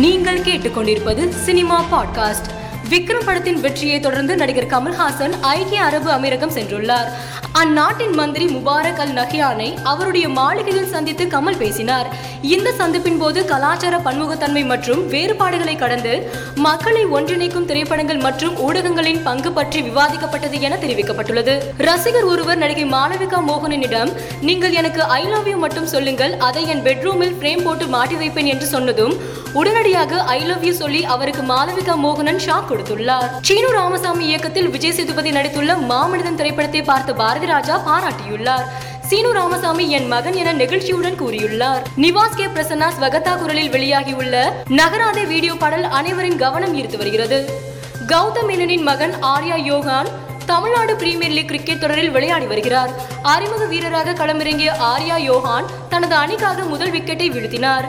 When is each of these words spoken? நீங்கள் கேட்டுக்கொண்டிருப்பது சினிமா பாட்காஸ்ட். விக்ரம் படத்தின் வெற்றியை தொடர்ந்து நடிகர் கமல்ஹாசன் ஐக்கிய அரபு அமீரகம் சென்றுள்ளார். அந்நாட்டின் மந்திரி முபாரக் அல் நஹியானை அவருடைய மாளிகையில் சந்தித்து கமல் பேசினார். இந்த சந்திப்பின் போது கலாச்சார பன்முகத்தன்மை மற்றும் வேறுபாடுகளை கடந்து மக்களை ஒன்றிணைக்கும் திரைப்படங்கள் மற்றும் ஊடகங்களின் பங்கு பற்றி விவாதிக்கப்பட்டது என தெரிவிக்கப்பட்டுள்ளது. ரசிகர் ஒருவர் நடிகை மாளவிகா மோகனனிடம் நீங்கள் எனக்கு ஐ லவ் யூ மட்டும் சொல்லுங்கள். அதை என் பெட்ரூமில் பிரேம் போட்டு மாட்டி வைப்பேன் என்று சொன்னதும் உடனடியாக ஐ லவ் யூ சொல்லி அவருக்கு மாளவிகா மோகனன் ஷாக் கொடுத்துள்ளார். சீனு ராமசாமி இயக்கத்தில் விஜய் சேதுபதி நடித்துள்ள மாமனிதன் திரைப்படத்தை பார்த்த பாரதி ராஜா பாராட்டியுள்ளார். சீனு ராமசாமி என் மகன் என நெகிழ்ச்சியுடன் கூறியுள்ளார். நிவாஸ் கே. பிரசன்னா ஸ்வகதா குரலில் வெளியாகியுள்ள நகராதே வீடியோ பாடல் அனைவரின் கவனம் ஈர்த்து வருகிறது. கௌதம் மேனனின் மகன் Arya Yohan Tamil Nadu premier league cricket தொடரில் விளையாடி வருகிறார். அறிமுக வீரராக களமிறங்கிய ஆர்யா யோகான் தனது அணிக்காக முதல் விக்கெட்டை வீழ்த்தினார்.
நீங்கள் 0.00 0.38
கேட்டுக்கொண்டிருப்பது 0.38 1.28
சினிமா 1.28 1.84
பாட்காஸ்ட். 1.92 2.48
விக்ரம் 2.90 3.24
படத்தின் 3.24 3.60
வெற்றியை 3.60 4.00
தொடர்ந்து 4.00 4.36
நடிகர் 4.36 4.66
கமல்ஹாசன் 4.66 5.34
ஐக்கிய 5.40 5.82
அரபு 5.82 6.10
அமீரகம் 6.10 6.52
சென்றுள்ளார். 6.56 7.08
அந்நாட்டின் 7.52 8.14
மந்திரி 8.14 8.46
முபாரக் 8.46 9.00
அல் 9.00 9.12
நஹியானை 9.12 9.76
அவருடைய 9.82 10.28
மாளிகையில் 10.28 10.86
சந்தித்து 10.86 11.24
கமல் 11.24 11.56
பேசினார். 11.56 12.14
இந்த 12.42 12.72
சந்திப்பின் 12.78 13.18
போது 13.18 13.44
கலாச்சார 13.44 13.96
பன்முகத்தன்மை 13.98 14.64
மற்றும் 14.64 15.08
வேறுபாடுகளை 15.08 15.76
கடந்து 15.76 16.30
மக்களை 16.54 17.06
ஒன்றிணைக்கும் 17.06 17.64
திரைப்படங்கள் 17.64 18.16
மற்றும் 18.16 18.58
ஊடகங்களின் 18.58 19.22
பங்கு 19.22 19.52
பற்றி 19.52 19.80
விவாதிக்கப்பட்டது 19.80 20.60
என 20.60 20.76
தெரிவிக்கப்பட்டுள்ளது. 20.76 21.58
ரசிகர் 21.76 22.24
ஒருவர் 22.24 22.56
நடிகை 22.56 22.84
மாளவிகா 22.84 23.40
மோகனனிடம் 23.48 24.12
நீங்கள் 24.40 24.72
எனக்கு 24.72 25.02
ஐ 25.02 25.24
லவ் 25.24 25.48
யூ 25.48 25.56
மட்டும் 25.56 25.86
சொல்லுங்கள். 25.86 26.36
அதை 26.36 26.66
என் 26.66 26.82
பெட்ரூமில் 26.82 27.36
பிரேம் 27.40 27.64
போட்டு 27.64 27.86
மாட்டி 27.86 28.14
வைப்பேன் 28.14 28.46
என்று 28.46 28.66
சொன்னதும் 28.66 29.44
உடனடியாக 29.58 30.22
ஐ 30.36 30.40
லவ் 30.48 30.64
யூ 30.66 30.72
சொல்லி 30.72 31.04
அவருக்கு 31.12 31.42
மாளவிகா 31.42 31.94
மோகனன் 32.04 32.40
ஷாக் 32.46 32.66
கொடுத்துள்ளார். 32.70 33.28
சீனு 33.48 33.68
ராமசாமி 33.76 34.24
இயக்கத்தில் 34.26 34.68
விஜய் 34.74 34.94
சேதுபதி 34.96 35.30
நடித்துள்ள 35.30 35.74
மாமனிதன் 35.90 36.38
திரைப்படத்தை 36.40 36.82
பார்த்த 36.82 37.12
பாரதி 37.20 37.46
ராஜா 37.46 37.76
பாராட்டியுள்ளார். 37.88 38.66
சீனு 39.08 39.30
ராமசாமி 39.32 39.84
என் 39.90 40.08
மகன் 40.12 40.36
என 40.42 40.52
நெகிழ்ச்சியுடன் 40.52 41.18
கூறியுள்ளார். 41.22 41.82
நிவாஸ் 42.04 42.38
கே. 42.38 42.46
பிரசன்னா 42.56 42.88
ஸ்வகதா 42.96 43.34
குரலில் 43.42 43.72
வெளியாகியுள்ள 43.76 44.36
நகராதே 44.80 45.24
வீடியோ 45.32 45.54
பாடல் 45.62 45.86
அனைவரின் 46.00 46.38
கவனம் 46.44 46.76
ஈர்த்து 46.80 46.96
வருகிறது. 46.96 47.38
கௌதம் 48.12 48.48
மேனனின் 48.48 48.86
மகன் 48.90 49.14
Arya 49.34 49.58
Yohan 49.72 50.10
Tamil Nadu 50.50 50.96
premier 50.96 51.36
league 51.36 51.48
cricket 51.52 51.80
தொடரில் 51.84 52.10
விளையாடி 52.10 52.46
வருகிறார். 52.46 52.90
அறிமுக 53.34 53.64
வீரராக 53.64 54.16
களமிறங்கிய 54.20 54.72
ஆர்யா 54.92 55.16
யோகான் 55.30 55.70
தனது 55.88 56.14
அணிக்காக 56.14 56.64
முதல் 56.64 56.92
விக்கெட்டை 56.96 57.28
வீழ்த்தினார். 57.36 57.88